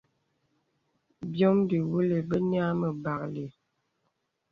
[1.31, 3.45] Byɔm bîvolī benəŋ a məkàməlì.